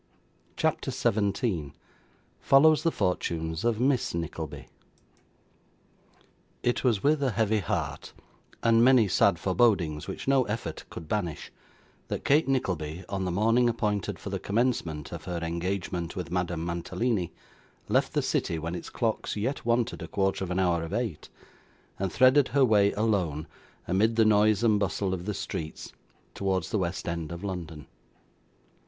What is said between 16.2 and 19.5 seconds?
Madame Mantalini, left the city when its clocks